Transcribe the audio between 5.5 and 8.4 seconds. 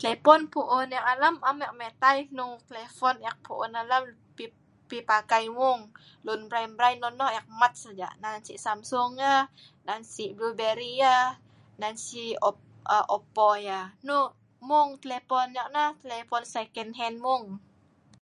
mung, lun mrai-mrai nonoh ek mat saja nah.